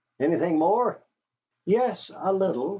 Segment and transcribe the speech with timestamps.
[0.19, 0.99] "Anything more?"
[1.67, 2.69] "Yes, a little."